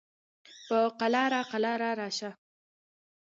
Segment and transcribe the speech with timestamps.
[0.67, 2.31] په قلاره قلاره راشه